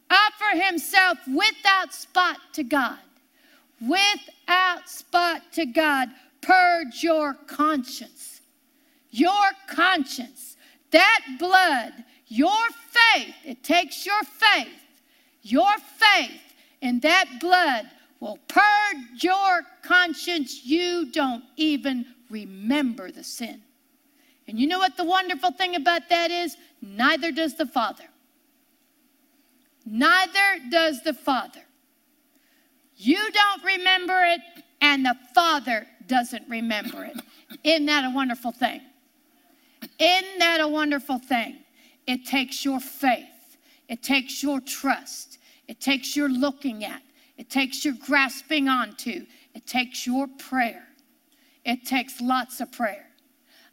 offer 0.10 0.58
himself 0.58 1.18
without 1.28 1.94
spot 1.94 2.38
to 2.54 2.64
God? 2.64 3.00
Without 3.82 4.88
spot 4.88 5.42
to 5.54 5.66
God, 5.66 6.10
purge 6.42 7.04
your 7.04 7.34
conscience 7.34 8.33
your 9.14 9.52
conscience, 9.68 10.58
that 10.90 11.20
blood, 11.38 11.94
your 12.28 12.50
faith, 12.90 13.36
it 13.46 13.64
takes 13.64 14.08
your 14.08 14.24
faith, 14.24 14.82
your 15.44 15.72
faith 15.78 16.42
in 16.82 17.00
that 17.02 17.26
blood 17.40 17.86
will 18.20 18.40
purge 18.48 19.24
your 19.24 19.62
conscience. 19.84 20.66
You 20.66 21.12
don't 21.12 21.44
even 21.58 22.08
remember 22.32 23.12
the 23.12 23.24
sin. 23.24 23.62
And 24.48 24.60
you 24.60 24.66
know 24.66 24.80
what 24.80 24.98
the 24.98 25.04
wonderful 25.04 25.52
thing 25.52 25.76
about 25.76 26.10
that 26.10 26.32
is? 26.32 26.58
Neither 26.82 27.32
does 27.32 27.54
the 27.54 27.68
Father. 27.68 28.06
Neither 29.86 30.70
does 30.72 31.04
the 31.04 31.14
Father. 31.14 31.62
You 32.96 33.20
don't 33.32 33.64
remember 33.64 34.20
it, 34.26 34.42
and 34.82 35.06
the 35.06 35.16
Father 35.36 35.86
doesn't 36.08 36.50
remember 36.50 37.06
it. 37.06 37.18
Isn't 37.64 37.86
that 37.86 38.06
a 38.06 38.10
wonderful 38.10 38.52
thing? 38.52 38.82
Isn't 40.00 40.40
that 40.40 40.60
a 40.62 40.68
wonderful 40.68 41.20
thing? 41.20 41.58
It 42.08 42.26
takes 42.26 42.66
your 42.66 42.80
faith, 42.80 43.58
it 43.88 44.04
takes 44.04 44.44
your 44.44 44.60
trust, 44.60 45.38
it 45.68 45.80
takes 45.80 46.16
your 46.16 46.30
looking 46.30 46.84
at, 46.84 47.02
it 47.38 47.50
takes 47.50 47.86
your 47.86 47.96
grasping 48.06 48.68
onto, 48.68 49.26
it 49.54 49.66
takes 49.66 50.06
your 50.06 50.28
prayer. 50.28 50.88
It 51.66 51.86
takes 51.86 52.20
lots 52.20 52.60
of 52.60 52.72
prayer. 52.72 53.08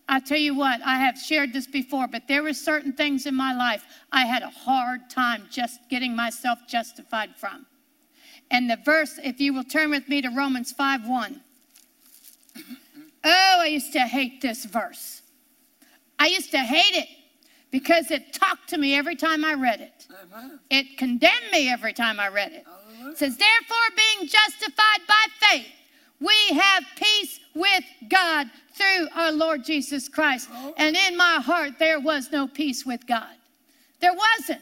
I 0.08 0.20
tell 0.20 0.38
you 0.38 0.54
what, 0.54 0.80
I 0.84 0.98
have 0.98 1.18
shared 1.18 1.52
this 1.52 1.66
before, 1.66 2.08
but 2.08 2.26
there 2.26 2.42
were 2.42 2.52
certain 2.52 2.92
things 2.92 3.26
in 3.26 3.34
my 3.34 3.54
life 3.54 3.84
I 4.10 4.26
had 4.26 4.42
a 4.42 4.48
hard 4.48 5.08
time 5.08 5.46
just 5.50 5.78
getting 5.88 6.16
myself 6.16 6.58
justified 6.68 7.36
from. 7.36 7.66
And 8.50 8.68
the 8.68 8.78
verse, 8.84 9.20
if 9.22 9.40
you 9.40 9.54
will 9.54 9.64
turn 9.64 9.90
with 9.90 10.08
me 10.08 10.20
to 10.22 10.28
Romans 10.30 10.72
5 10.72 11.08
1. 11.08 11.40
Oh, 13.22 13.58
I 13.60 13.66
used 13.66 13.92
to 13.92 14.00
hate 14.00 14.40
this 14.40 14.64
verse. 14.64 15.19
I 16.20 16.26
used 16.26 16.50
to 16.50 16.58
hate 16.58 16.96
it 16.96 17.08
because 17.70 18.10
it 18.10 18.34
talked 18.34 18.68
to 18.68 18.78
me 18.78 18.94
every 18.94 19.16
time 19.16 19.42
I 19.42 19.54
read 19.54 19.80
it. 19.80 20.06
Amen. 20.22 20.60
It 20.68 20.98
condemned 20.98 21.50
me 21.50 21.70
every 21.70 21.94
time 21.94 22.20
I 22.20 22.28
read 22.28 22.52
it. 22.52 22.66
Hallelujah. 22.66 23.12
It 23.12 23.18
says, 23.18 23.38
Therefore, 23.38 23.76
being 23.96 24.28
justified 24.28 25.00
by 25.08 25.26
faith, 25.48 25.66
we 26.20 26.34
have 26.58 26.84
peace 26.96 27.40
with 27.54 27.84
God 28.10 28.50
through 28.74 29.08
our 29.14 29.32
Lord 29.32 29.64
Jesus 29.64 30.10
Christ. 30.10 30.50
Oh. 30.52 30.74
And 30.76 30.94
in 30.94 31.16
my 31.16 31.40
heart, 31.40 31.78
there 31.78 31.98
was 31.98 32.30
no 32.30 32.46
peace 32.46 32.84
with 32.84 33.06
God. 33.06 33.34
There 34.00 34.14
wasn't. 34.14 34.60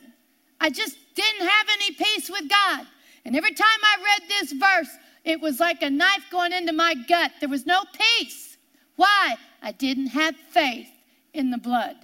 I 0.61 0.71
just 0.71 0.97
didn't 1.17 1.47
have 1.49 1.67
any 1.73 1.93
peace 1.93 2.31
with 2.31 2.49
God. 2.49 2.87
And 3.25 3.37
every 3.37 3.53
time 3.53 3.67
I 3.83 3.97
read 4.05 4.29
this 4.29 4.53
verse, 4.53 4.97
it 5.25 5.41
was 5.41 5.59
like 5.59 5.83
a 5.83 5.91
knife 5.91 6.25
going 6.31 6.53
into 6.53 6.73
my 6.73 6.95
gut. 6.95 7.33
There 7.41 7.49
was 7.49 7.67
no 7.67 7.83
peace. 7.93 8.57
Why? 8.95 9.37
I 9.61 9.73
didn't 9.73 10.09
have 10.09 10.37
faith 10.37 10.89
in 11.33 11.51
the 11.51 11.59
blood. 11.59 11.97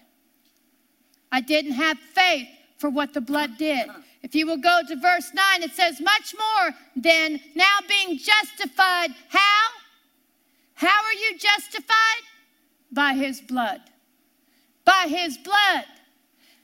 I 1.33 1.41
didn't 1.41 1.73
have 1.73 1.99
faith 1.99 2.49
for 2.79 2.91
what 2.91 3.13
the 3.15 3.21
blood 3.21 3.59
did. 3.59 3.89
If 4.23 4.35
you 4.35 4.47
will 4.47 4.57
go 4.57 4.81
to 4.87 4.97
verse 4.97 5.33
9, 5.35 5.63
it 5.63 5.73
says, 5.73 6.01
Much 6.01 6.35
more 6.35 6.71
than 6.97 7.41
now 7.55 7.79
being 7.89 8.19
justified. 8.19 9.11
How? 9.29 9.65
How 10.75 11.05
are 11.05 11.13
you 11.13 11.39
justified? 11.39 12.23
By 12.93 13.15
his 13.15 13.41
blood. 13.41 13.81
By 14.85 15.07
his 15.09 15.37
blood. 15.39 15.85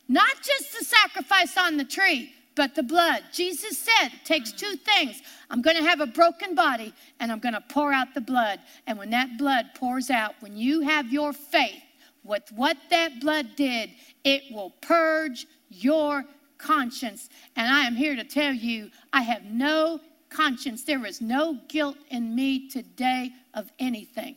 Not 0.09 0.37
just 0.43 0.79
the 0.79 0.85
sacrifice 0.85 1.57
on 1.57 1.77
the 1.77 1.85
tree, 1.85 2.33
but 2.55 2.75
the 2.75 2.83
blood. 2.83 3.23
Jesus 3.33 3.79
said 3.79 4.09
it 4.09 4.25
takes 4.25 4.53
two 4.53 4.77
things. 4.77 5.23
I'm 5.51 5.63
going 5.63 5.77
to 5.77 5.83
have 5.83 6.01
a 6.01 6.07
broken 6.07 6.55
body 6.55 6.93
and 7.19 7.31
I'm 7.31 7.39
going 7.39 7.55
to 7.55 7.65
pour 7.69 7.93
out 7.93 8.15
the 8.15 8.21
blood. 8.21 8.61
And 8.87 8.99
when 8.99 9.11
that 9.11 9.39
blood 9.39 9.67
pours 9.75 10.11
out, 10.11 10.35
when 10.41 10.57
you 10.57 10.81
have 10.81 11.13
your 11.13 11.33
faith 11.33 11.83
with 12.25 12.45
what 12.55 12.77
that 12.91 13.21
blood 13.21 13.57
did, 13.57 13.91
it 14.25 14.43
will 14.53 14.71
purge 14.81 15.47
your 15.69 16.25
conscience. 16.59 17.29
And 17.57 17.69
I 17.69 17.87
am 17.87 17.95
here 17.95 18.17
to 18.17 18.25
tell 18.25 18.53
you, 18.53 18.91
I 19.13 19.23
have 19.23 19.45
no 19.45 20.01
conscience. 20.29 20.85
There 20.85 21.05
is 21.07 21.21
no 21.21 21.59
guilt 21.69 21.97
in 22.11 22.35
me 22.35 22.69
today 22.69 23.33
of 23.55 23.71
anything. 23.79 24.37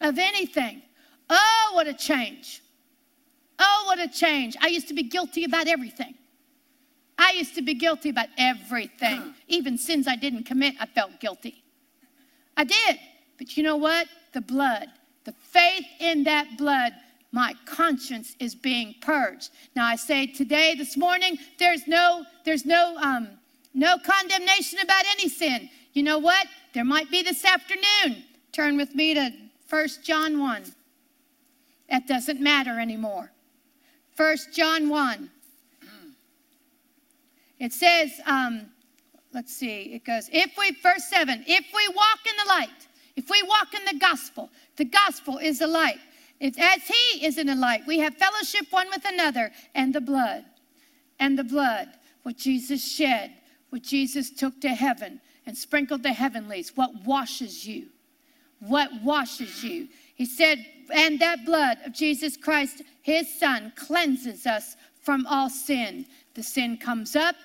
Of 0.00 0.18
anything. 0.18 0.82
Oh, 1.28 1.70
what 1.74 1.86
a 1.86 1.94
change. 1.94 2.62
Oh, 3.58 3.84
what 3.86 3.98
a 3.98 4.08
change. 4.08 4.56
I 4.60 4.68
used 4.68 4.88
to 4.88 4.94
be 4.94 5.02
guilty 5.02 5.44
about 5.44 5.68
everything. 5.68 6.14
I 7.18 7.32
used 7.32 7.54
to 7.56 7.62
be 7.62 7.74
guilty 7.74 8.08
about 8.08 8.28
everything. 8.38 9.34
Even 9.46 9.76
sins 9.76 10.08
I 10.08 10.16
didn't 10.16 10.44
commit, 10.44 10.74
I 10.80 10.86
felt 10.86 11.20
guilty. 11.20 11.62
I 12.56 12.64
did. 12.64 12.98
But 13.36 13.56
you 13.56 13.62
know 13.62 13.76
what? 13.76 14.06
The 14.32 14.40
blood, 14.40 14.88
the 15.30 15.36
faith 15.60 15.86
in 16.00 16.24
that 16.24 16.58
blood, 16.58 16.92
my 17.30 17.54
conscience 17.64 18.34
is 18.40 18.52
being 18.52 18.96
purged. 19.00 19.50
Now 19.76 19.86
I 19.86 19.94
say 19.94 20.26
today, 20.26 20.74
this 20.76 20.96
morning, 20.96 21.38
there's 21.58 21.86
no, 21.86 22.24
there's 22.44 22.66
no, 22.66 22.96
um, 22.96 23.28
no 23.72 23.96
condemnation 23.98 24.80
about 24.80 25.04
any 25.12 25.28
sin. 25.28 25.70
You 25.92 26.02
know 26.02 26.18
what? 26.18 26.48
There 26.72 26.84
might 26.84 27.10
be 27.12 27.22
this 27.22 27.44
afternoon. 27.44 28.24
Turn 28.50 28.76
with 28.76 28.92
me 28.96 29.14
to 29.14 29.30
1 29.68 29.88
John 30.02 30.40
1. 30.40 30.64
That 31.90 32.08
doesn't 32.08 32.40
matter 32.40 32.80
anymore. 32.80 33.30
1 34.16 34.36
John 34.52 34.88
1. 34.88 35.30
It 37.60 37.72
says, 37.72 38.10
um, 38.26 38.66
let's 39.32 39.54
see, 39.54 39.92
it 39.92 40.04
goes, 40.04 40.28
if 40.32 40.56
we, 40.58 40.72
verse 40.82 41.04
7, 41.04 41.44
if 41.46 41.66
we 41.74 41.88
walk 41.94 42.18
in 42.26 42.32
the 42.42 42.48
light, 42.48 42.88
if 43.20 43.28
we 43.28 43.42
walk 43.42 43.74
in 43.74 43.84
the 43.84 44.00
gospel, 44.00 44.48
the 44.76 44.86
gospel 44.86 45.36
is 45.36 45.58
the 45.58 45.66
light. 45.66 45.98
It's 46.40 46.58
as 46.58 46.80
he 46.88 47.26
is 47.26 47.36
in 47.36 47.48
the 47.48 47.54
light, 47.54 47.82
we 47.86 47.98
have 47.98 48.14
fellowship 48.14 48.66
one 48.70 48.88
with 48.88 49.04
another, 49.04 49.52
and 49.74 49.94
the 49.94 50.00
blood, 50.00 50.46
and 51.18 51.38
the 51.38 51.44
blood, 51.44 51.88
what 52.22 52.38
Jesus 52.38 52.82
shed, 52.82 53.34
what 53.68 53.82
Jesus 53.82 54.30
took 54.30 54.58
to 54.62 54.70
heaven 54.70 55.20
and 55.44 55.56
sprinkled 55.56 56.02
the 56.02 56.14
heavenlies, 56.14 56.72
what 56.74 56.94
washes 57.04 57.66
you, 57.66 57.88
what 58.60 58.88
washes 59.02 59.62
you. 59.62 59.88
He 60.14 60.24
said, 60.24 60.64
and 60.90 61.20
that 61.20 61.44
blood 61.44 61.76
of 61.84 61.92
Jesus 61.92 62.38
Christ, 62.38 62.80
his 63.02 63.38
son, 63.38 63.70
cleanses 63.76 64.46
us 64.46 64.76
from 65.02 65.26
all 65.26 65.50
sin. 65.50 66.06
The 66.32 66.42
sin 66.42 66.78
comes 66.78 67.16
up, 67.16 67.36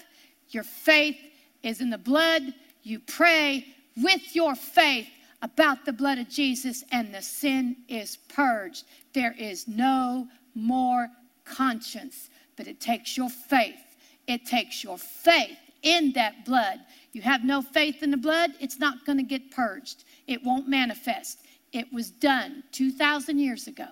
your 0.52 0.63
faith 0.63 1.17
is 1.63 1.82
in 1.82 1.89
the 1.89 1.97
blood, 1.97 2.43
you 2.82 2.99
pray 2.99 3.65
with 3.97 4.38
your 4.38 4.56
faith 4.56 5.10
about 5.45 5.86
the 5.86 5.93
blood 5.93 6.17
of 6.17 6.27
Jesus, 6.27 6.84
and 6.91 7.13
the 7.13 7.21
sin 7.21 7.75
is 7.88 8.17
purged. 8.29 8.84
There 9.13 9.36
is 9.38 9.67
no 9.67 10.27
more 10.55 11.08
conscience, 11.45 12.31
but 12.55 12.67
it 12.67 12.81
takes 12.81 13.15
your 13.15 13.29
faith. 13.29 13.95
It 14.25 14.47
takes 14.47 14.84
your 14.84 14.97
faith 14.97 15.60
in 15.84 16.13
that 16.13 16.45
blood. 16.45 16.79
You 17.12 17.21
have 17.21 17.43
no 17.43 17.62
faith 17.62 18.01
in 18.01 18.10
the 18.10 18.17
blood, 18.17 18.53
it's 18.60 18.79
not 18.79 19.05
going 19.05 19.19
to 19.19 19.23
get 19.23 19.51
purged. 19.51 20.03
It 20.25 20.43
won't 20.43 20.67
manifest. 20.67 21.41
It 21.71 21.93
was 21.93 22.10
done 22.10 22.63
2,000 22.71 23.38
years 23.38 23.67
ago, 23.67 23.89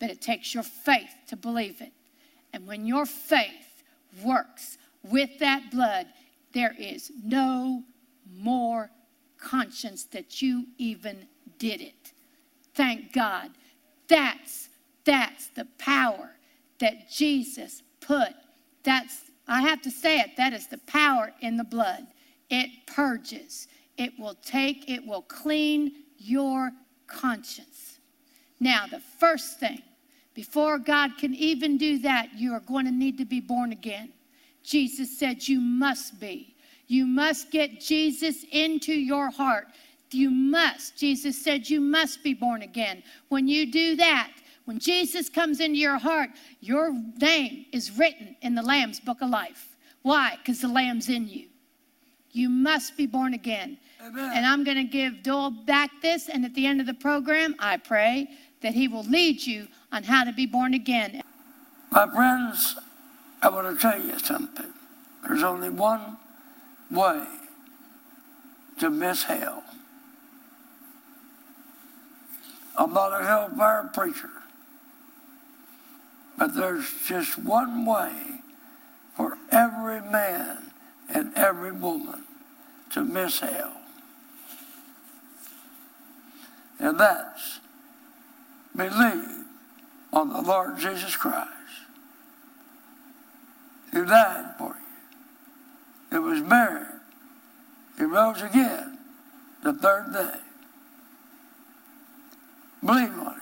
but 0.00 0.08
it 0.08 0.22
takes 0.22 0.54
your 0.54 0.62
faith 0.62 1.14
to 1.28 1.36
believe 1.36 1.82
it. 1.82 1.92
And 2.54 2.66
when 2.66 2.86
your 2.86 3.04
faith 3.04 3.82
works 4.24 4.78
with 5.02 5.38
that 5.40 5.70
blood, 5.70 6.06
there 6.54 6.74
is 6.78 7.12
no 7.22 7.82
more 8.34 8.90
conscience 9.46 10.04
that 10.04 10.42
you 10.42 10.66
even 10.78 11.26
did 11.58 11.80
it. 11.80 12.12
Thank 12.74 13.12
God. 13.12 13.50
That's 14.08 14.68
that's 15.04 15.48
the 15.48 15.66
power 15.78 16.30
that 16.80 17.08
Jesus 17.08 17.82
put. 18.00 18.34
That's 18.82 19.30
I 19.48 19.60
have 19.62 19.80
to 19.82 19.90
say 19.90 20.18
it, 20.18 20.36
that 20.36 20.52
is 20.52 20.66
the 20.66 20.78
power 20.78 21.32
in 21.40 21.56
the 21.56 21.64
blood. 21.64 22.08
It 22.50 22.70
purges. 22.86 23.68
It 23.96 24.12
will 24.18 24.36
take, 24.42 24.90
it 24.90 25.06
will 25.06 25.22
clean 25.22 25.92
your 26.18 26.72
conscience. 27.06 28.00
Now, 28.58 28.86
the 28.90 29.00
first 29.20 29.60
thing, 29.60 29.82
before 30.34 30.78
God 30.78 31.16
can 31.18 31.34
even 31.34 31.78
do 31.78 31.98
that, 32.00 32.30
you 32.36 32.52
are 32.52 32.60
going 32.60 32.84
to 32.86 32.90
need 32.90 33.18
to 33.18 33.24
be 33.24 33.40
born 33.40 33.72
again. 33.72 34.12
Jesus 34.62 35.16
said 35.16 35.46
you 35.46 35.60
must 35.60 36.18
be. 36.18 36.55
You 36.86 37.06
must 37.06 37.50
get 37.50 37.80
Jesus 37.80 38.44
into 38.50 38.92
your 38.92 39.30
heart. 39.30 39.68
You 40.10 40.30
must. 40.30 40.96
Jesus 40.96 41.42
said 41.42 41.68
you 41.68 41.80
must 41.80 42.22
be 42.22 42.32
born 42.32 42.62
again. 42.62 43.02
When 43.28 43.48
you 43.48 43.70
do 43.70 43.96
that, 43.96 44.30
when 44.64 44.78
Jesus 44.78 45.28
comes 45.28 45.60
into 45.60 45.78
your 45.78 45.98
heart, 45.98 46.30
your 46.60 46.92
name 47.20 47.66
is 47.72 47.96
written 47.96 48.36
in 48.42 48.54
the 48.54 48.62
Lamb's 48.62 49.00
book 49.00 49.20
of 49.20 49.30
life. 49.30 49.76
Why? 50.02 50.36
Because 50.38 50.60
the 50.60 50.68
Lamb's 50.68 51.08
in 51.08 51.28
you. 51.28 51.46
You 52.32 52.48
must 52.48 52.96
be 52.96 53.06
born 53.06 53.34
again. 53.34 53.78
Amen. 54.00 54.32
And 54.34 54.46
I'm 54.46 54.62
going 54.62 54.76
to 54.76 54.84
give 54.84 55.22
Doyle 55.22 55.50
back 55.50 55.90
this, 56.02 56.28
and 56.28 56.44
at 56.44 56.54
the 56.54 56.66
end 56.66 56.80
of 56.80 56.86
the 56.86 56.94
program, 56.94 57.56
I 57.58 57.76
pray 57.76 58.28
that 58.60 58.74
he 58.74 58.88
will 58.88 59.04
lead 59.04 59.44
you 59.44 59.68
on 59.90 60.02
how 60.02 60.24
to 60.24 60.32
be 60.32 60.46
born 60.46 60.74
again. 60.74 61.22
My 61.90 62.06
friends, 62.08 62.76
I 63.42 63.48
want 63.48 63.74
to 63.74 63.80
tell 63.80 64.00
you 64.00 64.18
something. 64.18 64.72
There's 65.26 65.42
only 65.42 65.70
one 65.70 66.18
way 66.90 67.26
to 68.78 68.90
miss 68.90 69.24
hell. 69.24 69.64
I'm 72.76 72.92
not 72.92 73.20
a 73.20 73.24
hellfire 73.24 73.90
preacher, 73.92 74.30
but 76.36 76.54
there's 76.54 76.92
just 77.06 77.38
one 77.38 77.86
way 77.86 78.12
for 79.16 79.38
every 79.50 80.02
man 80.02 80.70
and 81.08 81.32
every 81.34 81.72
woman 81.72 82.24
to 82.90 83.02
miss 83.02 83.40
hell. 83.40 83.72
And 86.78 87.00
that's 87.00 87.60
believe 88.76 89.44
on 90.12 90.28
the 90.30 90.42
Lord 90.42 90.78
Jesus 90.78 91.16
Christ 91.16 91.50
who 93.92 94.04
died 94.04 94.54
for 94.58 94.75
who 96.16 96.22
was 96.22 96.40
buried, 96.40 96.86
he 97.98 98.04
rose 98.04 98.40
again 98.40 98.98
the 99.62 99.72
third 99.72 100.12
day. 100.14 100.40
Believe 102.84 103.12
on 103.18 103.34
him. 103.34 103.40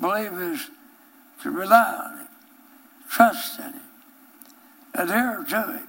Believe 0.00 0.32
is 0.32 0.68
to 1.42 1.50
rely 1.50 1.94
on 2.04 2.18
him, 2.18 2.28
trust 3.08 3.58
in 3.58 3.72
him, 3.72 3.80
adhere 4.94 5.44
to 5.48 5.62
him, 5.62 5.88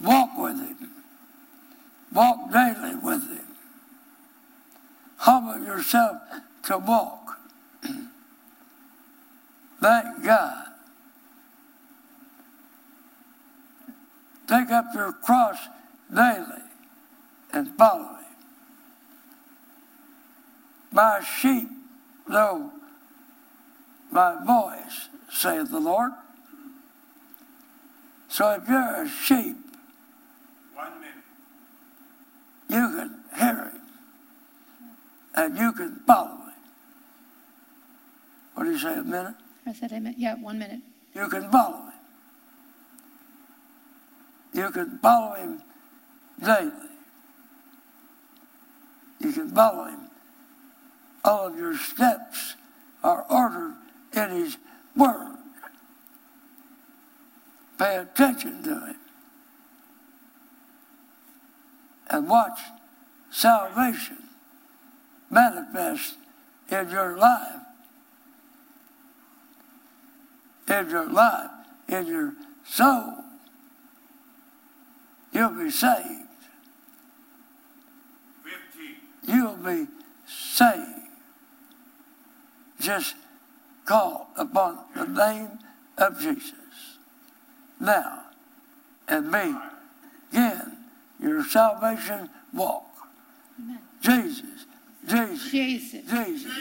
walk 0.00 0.38
with 0.38 0.58
him, 0.58 0.90
walk 2.12 2.52
daily 2.52 2.94
with 2.94 3.28
him. 3.28 3.46
Humble 5.16 5.64
yourself 5.64 6.18
to 6.64 6.78
walk. 6.78 7.38
Thank 9.80 10.24
God. 10.24 10.71
Take 14.52 14.70
up 14.70 14.84
your 14.94 15.12
cross 15.14 15.56
daily 16.14 16.60
and 17.54 17.74
follow 17.78 18.16
him. 18.16 18.26
My 20.90 21.22
sheep 21.22 21.70
know 22.28 22.70
my 24.10 24.36
voice, 24.44 25.08
saith 25.30 25.70
the 25.70 25.80
Lord. 25.80 26.12
So 28.28 28.50
if 28.50 28.68
you're 28.68 29.02
a 29.02 29.08
sheep, 29.08 29.56
One 30.74 31.00
minute. 31.00 31.14
you 32.68 32.98
can 32.98 33.20
hear 33.38 33.70
him 33.70 33.80
and 35.34 35.56
you 35.56 35.72
can 35.72 35.96
follow 36.06 36.36
him. 36.36 36.52
What 38.52 38.64
do 38.64 38.70
you 38.70 38.78
say, 38.78 38.98
a 38.98 39.02
minute? 39.02 39.34
I 39.66 39.72
said 39.72 39.92
amen. 39.92 40.14
Yeah, 40.18 40.34
one 40.34 40.58
minute. 40.58 40.80
You 41.14 41.26
can 41.30 41.50
follow 41.50 41.84
him. 41.86 41.91
You 44.52 44.70
can 44.70 44.98
follow 44.98 45.34
him 45.34 45.62
daily. 46.44 46.70
You 49.20 49.32
can 49.32 49.50
follow 49.50 49.84
him. 49.84 50.00
All 51.24 51.46
of 51.46 51.56
your 51.56 51.76
steps 51.76 52.56
are 53.02 53.24
ordered 53.30 53.74
in 54.14 54.30
his 54.30 54.56
word. 54.96 55.36
Pay 57.78 57.96
attention 57.96 58.62
to 58.64 58.86
him. 58.86 58.96
And 62.10 62.28
watch 62.28 62.60
salvation 63.30 64.18
manifest 65.30 66.16
in 66.70 66.90
your 66.90 67.16
life. 67.16 67.60
In 70.68 70.90
your 70.90 71.08
life, 71.10 71.50
in 71.88 72.06
your 72.06 72.34
soul. 72.64 73.21
You'll 75.32 75.50
be 75.50 75.70
saved. 75.70 76.28
Fifteen. 78.44 78.96
You'll 79.26 79.56
be 79.56 79.86
saved. 80.26 80.88
Just 82.78 83.14
call 83.86 84.28
upon 84.36 84.78
the 84.94 85.06
name 85.06 85.58
of 85.96 86.20
Jesus. 86.20 86.52
Now, 87.80 88.24
and 89.08 89.30
begin 89.30 90.76
your 91.20 91.44
salvation 91.44 92.28
walk. 92.52 92.84
Amen. 93.58 93.78
Jesus, 94.00 94.66
Jesus, 95.06 95.50
Jesus. 95.50 96.02
Jesus, 96.10 96.52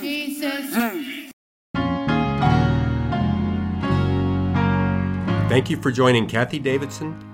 Jesus. 0.00 0.74
Jesus. 0.74 1.30
Thank 5.48 5.70
you 5.70 5.76
for 5.76 5.90
joining 5.90 6.26
Kathie 6.26 6.58
Davidson 6.58 7.33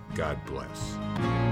God 0.15 0.37
bless. 0.45 1.50